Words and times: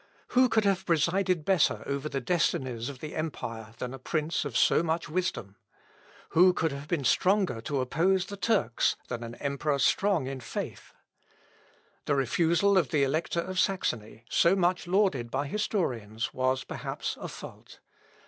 Who 0.29 0.49
could 0.49 0.65
have 0.65 0.87
presided 0.87 1.45
better 1.45 1.83
over 1.85 2.09
the 2.09 2.19
destinies 2.19 2.89
of 2.89 3.01
the 3.01 3.13
empire 3.15 3.75
than 3.77 3.93
a 3.93 3.99
prince 3.99 4.45
of 4.45 4.57
so 4.57 4.81
much 4.81 5.07
wisdom? 5.09 5.57
Who 6.29 6.53
could 6.53 6.71
have 6.71 6.87
been 6.87 7.03
stronger 7.03 7.61
to 7.61 7.81
oppose 7.81 8.25
the 8.25 8.35
Turks 8.35 8.95
than 9.09 9.23
an 9.23 9.35
emperor 9.35 9.77
strong 9.77 10.25
in 10.25 10.39
faith? 10.39 10.91
The 12.05 12.15
refusal 12.15 12.79
of 12.79 12.89
the 12.89 13.03
Elector 13.03 13.41
of 13.41 13.59
Saxony, 13.59 14.25
so 14.27 14.55
much 14.55 14.87
lauded 14.87 15.29
by 15.29 15.45
historians, 15.45 16.33
was 16.33 16.63
perhaps 16.63 17.15
a 17.21 17.27
fault. 17.27 17.79